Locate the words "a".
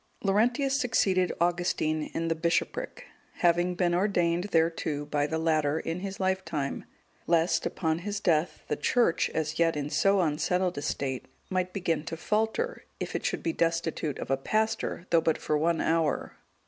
10.79-10.81, 14.31-14.37